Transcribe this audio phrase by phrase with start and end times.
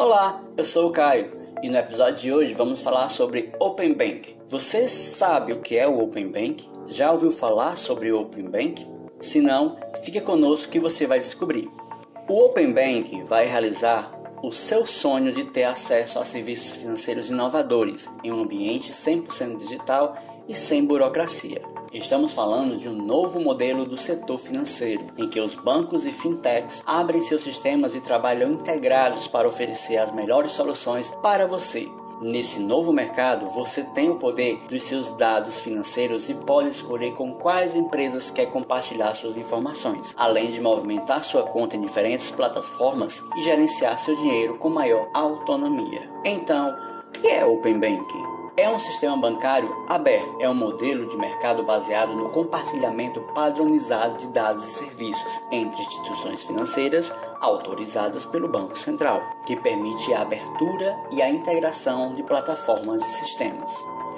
[0.00, 4.36] Olá, eu sou o Caio e no episódio de hoje vamos falar sobre Open Bank.
[4.46, 6.70] Você sabe o que é o Open Bank?
[6.86, 8.86] Já ouviu falar sobre o Open Bank?
[9.18, 11.68] Se não, fique conosco que você vai descobrir.
[12.28, 18.08] O Open Bank vai realizar o seu sonho de ter acesso a serviços financeiros inovadores
[18.22, 20.16] em um ambiente 100% digital
[20.48, 21.62] e sem burocracia.
[21.92, 26.82] Estamos falando de um novo modelo do setor financeiro, em que os bancos e fintechs
[26.84, 31.88] abrem seus sistemas e trabalham integrados para oferecer as melhores soluções para você.
[32.20, 37.32] Nesse novo mercado, você tem o poder dos seus dados financeiros e pode escolher com
[37.34, 43.42] quais empresas quer compartilhar suas informações, além de movimentar sua conta em diferentes plataformas e
[43.42, 46.10] gerenciar seu dinheiro com maior autonomia.
[46.24, 46.76] Então,
[47.08, 48.37] o que é Open Banking?
[48.58, 54.26] É um sistema bancário aberto, é um modelo de mercado baseado no compartilhamento padronizado de
[54.26, 61.22] dados e serviços entre instituições financeiras autorizadas pelo Banco Central, que permite a abertura e
[61.22, 63.72] a integração de plataformas e sistemas.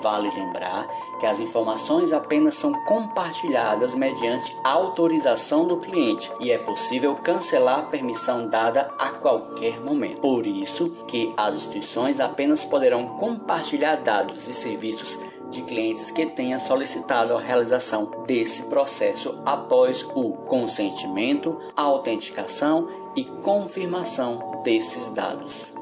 [0.00, 0.86] Vale lembrar
[1.18, 7.82] que as informações apenas são compartilhadas mediante autorização do cliente e é possível cancelar a
[7.82, 10.20] permissão dada a qualquer momento.
[10.20, 15.18] Por isso que as instituições apenas poderão compartilhar dados e serviços
[15.50, 24.60] de clientes que tenha solicitado a realização desse processo após o consentimento, autenticação e confirmação
[24.64, 25.75] desses dados.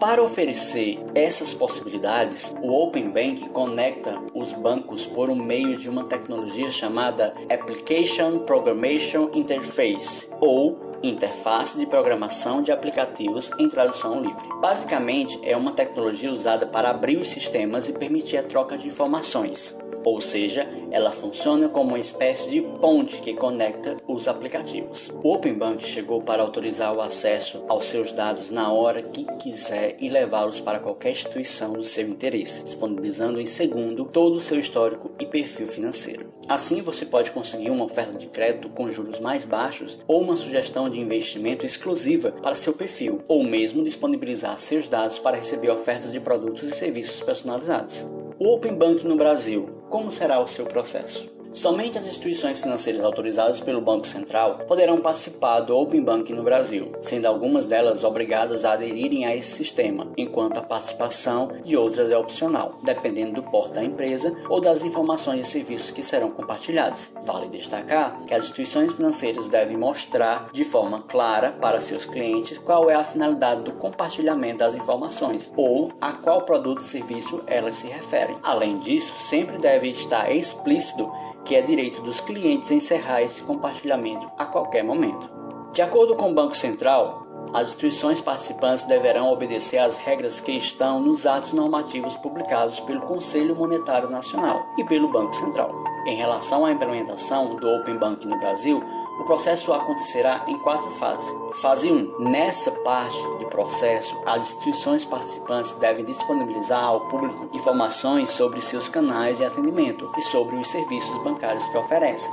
[0.00, 6.04] Para oferecer essas possibilidades, o Open Bank conecta os bancos por um meio de uma
[6.04, 14.48] tecnologia chamada Application Programmation Interface ou interface de programação de aplicativos em tradução livre.
[14.60, 19.76] Basicamente, é uma tecnologia usada para abrir os sistemas e permitir a troca de informações
[20.04, 25.10] ou seja, ela funciona como uma espécie de ponte que conecta os aplicativos.
[25.22, 29.96] O Open Bank chegou para autorizar o acesso aos seus dados na hora que quiser
[30.00, 35.10] e levá-los para qualquer instituição do seu interesse, disponibilizando em segundo todo o seu histórico
[35.18, 36.32] e perfil financeiro.
[36.48, 40.88] Assim, você pode conseguir uma oferta de crédito com juros mais baixos ou uma sugestão
[40.88, 46.20] de investimento exclusiva para seu perfil, ou mesmo disponibilizar seus dados para receber ofertas de
[46.20, 48.06] produtos e serviços personalizados.
[48.38, 51.37] O Open Bank no Brasil, como será o seu processo?
[51.52, 56.92] Somente as instituições financeiras autorizadas pelo Banco Central poderão participar do Open Banking no Brasil,
[57.00, 62.18] sendo algumas delas obrigadas a aderirem a esse sistema, enquanto a participação de outras é
[62.18, 67.10] opcional, dependendo do porte da empresa ou das informações e serviços que serão compartilhados.
[67.22, 72.90] Vale destacar que as instituições financeiras devem mostrar de forma clara para seus clientes qual
[72.90, 77.86] é a finalidade do compartilhamento das informações ou a qual produto e serviço elas se
[77.86, 78.36] referem.
[78.42, 81.10] Além disso, sempre deve estar explícito
[81.44, 85.30] que é direito dos clientes encerrar esse compartilhamento a qualquer momento.
[85.72, 87.22] De acordo com o Banco Central,
[87.52, 93.56] as instituições participantes deverão obedecer às regras que estão nos atos normativos publicados pelo Conselho
[93.56, 95.72] Monetário Nacional e pelo Banco Central.
[96.06, 98.82] Em relação à implementação do Open Banking no Brasil,
[99.18, 101.30] o processo acontecerá em quatro fases.
[101.60, 102.20] Fase 1.
[102.30, 109.38] Nessa parte do processo, as instituições participantes devem disponibilizar ao público informações sobre seus canais
[109.38, 112.32] de atendimento e sobre os serviços bancários que oferecem.